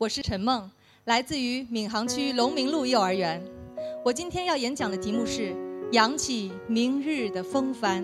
[0.00, 0.70] 我是陈梦，
[1.04, 3.38] 来自于闵行区龙明路幼儿园。
[4.02, 5.54] 我今天要演讲的题目是
[5.92, 8.02] “扬起明日的风帆”。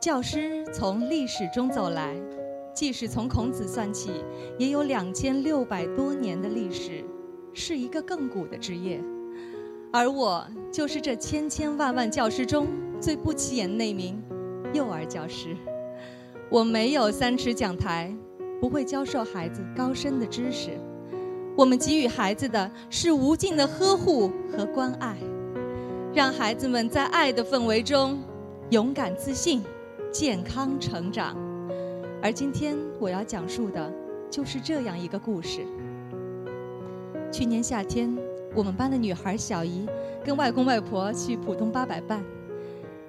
[0.00, 2.16] 教师从历史中走来，
[2.72, 4.10] 即使从孔子算起，
[4.58, 7.04] 也有两千六百多年的历史，
[7.52, 9.04] 是一个亘古的职业。
[9.92, 12.66] 而我就是这千千万万教师中
[12.98, 14.18] 最不起眼那名
[14.72, 15.54] 幼儿教师。
[16.50, 18.10] 我没有三尺讲台，
[18.60, 20.70] 不会教授孩子高深的知识。
[21.56, 25.16] 我们给予孩子的是无尽的呵护和关爱，
[26.14, 28.18] 让孩子们在爱的氛围中
[28.70, 29.62] 勇敢自信、
[30.12, 31.36] 健康成长。
[32.22, 33.92] 而今天我要讲述的
[34.30, 35.66] 就是这样一个故事。
[37.32, 38.16] 去年夏天。
[38.54, 39.86] 我们班的女孩小姨
[40.24, 42.24] 跟外公外婆去浦东八百办，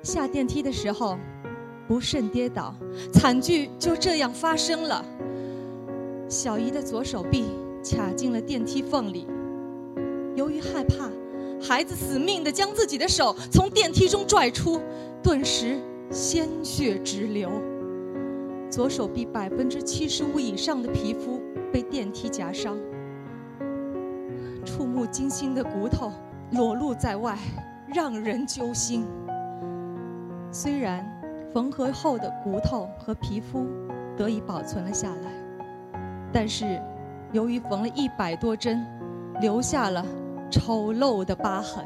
[0.04, 1.18] 下电梯的时候
[1.88, 2.76] 不慎跌倒，
[3.14, 5.04] 惨剧就这样发生了。
[6.30, 7.46] 小姨的左手臂
[7.84, 9.26] 卡进了电梯缝里，
[10.36, 11.10] 由于害怕，
[11.60, 14.80] 孩子死命地将自己的手从电梯中拽出，
[15.24, 15.80] 顿时
[16.12, 17.50] 鲜血直流，
[18.70, 21.42] 左手臂百分之七十五以上的皮肤
[21.74, 22.78] 被电梯夹伤。
[24.64, 26.12] 触目惊心的骨头
[26.52, 27.36] 裸露在外，
[27.92, 29.04] 让人揪心。
[30.52, 31.04] 虽然
[31.52, 33.66] 缝合后的骨头和皮肤
[34.16, 35.49] 得以保存了下来，
[36.32, 36.82] 但是
[37.32, 38.86] 由于缝了一百多针，
[39.42, 40.06] 留下了
[40.52, 41.86] 丑陋的疤痕。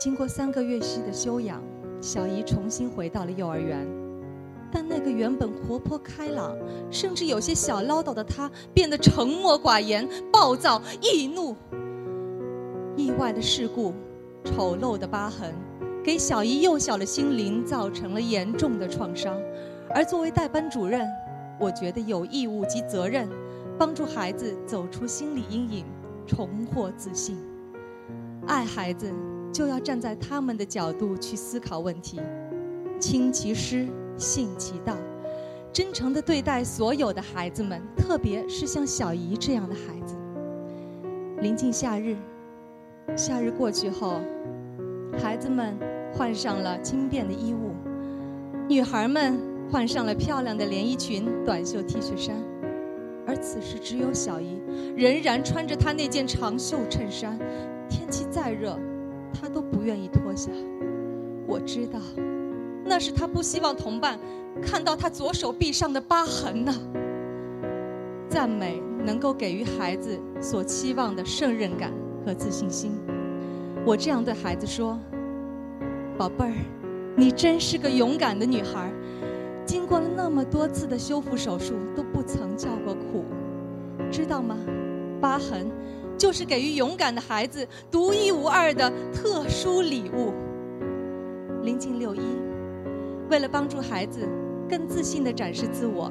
[0.00, 1.62] 经过三个月息的休养，
[2.00, 3.86] 小姨重新回到了幼儿园。
[4.70, 6.54] 但那个原本活泼开朗，
[6.90, 11.56] 甚至有些小唠叨的他，变得沉默寡言、暴躁易怒。
[12.94, 13.94] 意外的事故，
[14.44, 15.54] 丑陋的疤痕，
[16.04, 19.40] 给小姨幼小的心灵造成了严重的创伤。
[19.94, 21.08] 而作为代班主任，
[21.58, 23.28] 我觉得有义务及责任，
[23.78, 25.84] 帮助孩子走出心理阴影，
[26.26, 27.36] 重获自信。
[28.46, 29.12] 爱孩子，
[29.52, 32.20] 就要站在他们的角度去思考问题，
[33.00, 33.88] 亲其师。
[34.20, 34.96] 信其道，
[35.72, 40.16] 真诚地对待所有的孩子们，特别是像小姨这样的孩子。
[41.40, 42.16] 临近夏日，
[43.16, 44.20] 夏日过去后，
[45.22, 45.78] 孩子们
[46.12, 47.76] 换上了轻便的衣物，
[48.68, 49.38] 女孩们
[49.70, 52.36] 换上了漂亮的连衣裙、短袖 T 恤衫，
[53.26, 54.60] 而此时只有小姨
[54.96, 57.38] 仍然穿着她那件长袖衬衫，
[57.88, 58.78] 天气再热，
[59.32, 60.50] 她都不愿意脱下。
[61.46, 61.98] 我知道。
[62.84, 64.18] 那是他不希望同伴
[64.62, 66.74] 看到他左手臂上的疤痕呢。
[68.30, 71.92] 赞美能够给予孩子所期望的胜任感
[72.24, 72.92] 和自信心。
[73.84, 74.98] 我这样对孩子说
[76.16, 76.54] ：“宝贝儿，
[77.14, 78.90] 你真是个勇敢的女孩，
[79.68, 83.26] 经过了那么多次的修复手术都不曾叫过苦，
[84.10, 84.56] 知道吗？
[85.20, 85.70] 疤痕
[86.16, 90.32] 就是给予勇敢的孩子独一无二的特殊礼物。”
[91.62, 92.20] 临近六一。
[93.28, 94.26] 为了帮助孩子
[94.70, 96.10] 更自信地展示自我，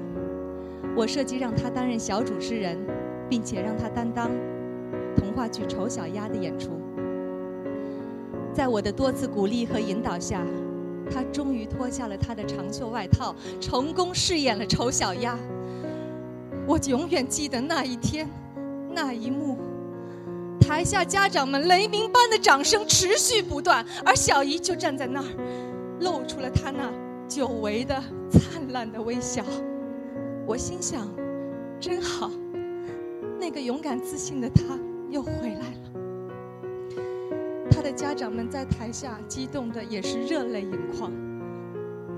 [0.96, 2.78] 我设计让他担任小主持人，
[3.28, 4.30] 并且让他担当
[5.16, 6.70] 童话剧《丑小鸭》的演出。
[8.54, 10.46] 在我的多次鼓励和引导下，
[11.12, 15.38] 他终于脱下了他的长袖外套，成功饰演了丑小鸭。
[16.68, 18.30] 我永远记得那一天，
[18.92, 19.58] 那一幕。
[20.60, 25.28] 台下家长们雷鸣般的掌声持续不断，而小姨就站在那儿，
[26.02, 26.92] 露出了她那。
[27.28, 27.94] 久违的
[28.32, 29.44] 灿烂的微笑，
[30.46, 31.06] 我心想，
[31.78, 32.32] 真好，
[33.38, 34.64] 那个勇敢自信的他
[35.10, 36.07] 又回来了。
[37.88, 41.10] 的家长们在台下激动的也是热泪盈眶，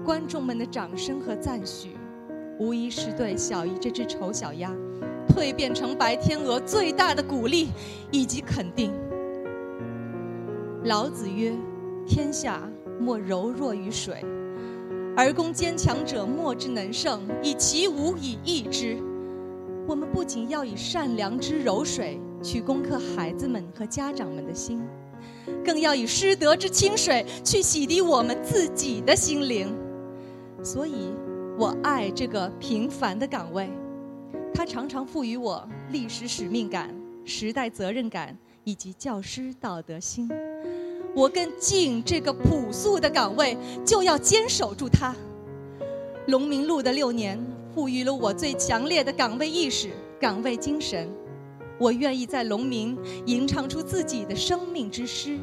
[0.03, 1.95] 观众们的掌声和赞许，
[2.57, 4.75] 无疑是对小姨这只丑小鸭
[5.27, 7.69] 蜕变成白天鹅最大的鼓励
[8.09, 8.91] 以及肯定。
[10.85, 11.53] 老子曰
[12.07, 12.67] ：“天下
[12.99, 14.25] 莫柔弱于水。”
[15.15, 18.97] 而攻坚强者，莫之能胜，以其无以易之。
[19.87, 24.81] 我们不仅要以善良之柔水去攻克孩子们和家长们的心，
[25.65, 29.75] 更要以师德之清水去洗涤我们自己的心灵。
[30.63, 31.13] 所以，
[31.57, 33.69] 我爱这个平凡的岗位，
[34.53, 36.93] 它常常赋予我历史使命感、
[37.23, 40.29] 时代责任感以及教师道德心。
[41.15, 45.15] 我更敬这个朴素的岗位，就要坚守住它。
[46.27, 47.39] 龙明路的六年，
[47.73, 49.89] 赋予了我最强烈的岗位意识、
[50.19, 51.09] 岗位精神。
[51.79, 55.39] 我愿意在龙鸣吟唱出自己的生命之诗，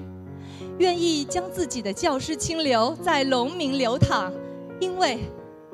[0.79, 4.31] 愿意将自己的教师清流在龙鸣流淌，
[4.79, 5.19] 因为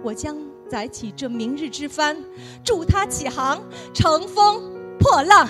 [0.03, 0.38] 我将
[0.69, 2.17] 载起这明日之帆，
[2.64, 3.61] 助他起航，
[3.93, 4.62] 乘风
[4.99, 5.49] 破浪。